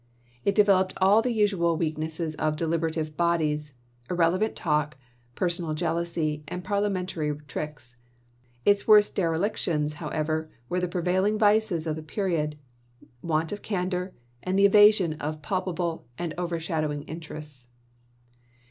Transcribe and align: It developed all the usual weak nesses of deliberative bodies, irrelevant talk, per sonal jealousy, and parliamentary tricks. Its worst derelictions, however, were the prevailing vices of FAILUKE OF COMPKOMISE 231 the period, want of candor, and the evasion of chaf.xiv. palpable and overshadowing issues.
It 0.43 0.55
developed 0.55 0.95
all 0.97 1.21
the 1.21 1.31
usual 1.31 1.77
weak 1.77 1.95
nesses 1.95 2.33
of 2.39 2.55
deliberative 2.55 3.15
bodies, 3.15 3.73
irrelevant 4.09 4.55
talk, 4.55 4.97
per 5.35 5.47
sonal 5.47 5.75
jealousy, 5.75 6.43
and 6.47 6.63
parliamentary 6.63 7.37
tricks. 7.47 7.97
Its 8.65 8.87
worst 8.87 9.15
derelictions, 9.15 9.93
however, 10.01 10.49
were 10.69 10.79
the 10.79 10.87
prevailing 10.87 11.37
vices 11.37 11.85
of 11.85 11.97
FAILUKE 11.97 11.99
OF 11.99 12.07
COMPKOMISE 12.07 12.15
231 12.47 12.49
the 12.49 13.21
period, 13.21 13.21
want 13.21 13.51
of 13.51 13.61
candor, 13.61 14.13
and 14.41 14.57
the 14.57 14.65
evasion 14.65 15.13
of 15.21 15.35
chaf.xiv. 15.35 15.41
palpable 15.43 16.07
and 16.17 16.33
overshadowing 16.35 17.07
issues. 17.07 17.67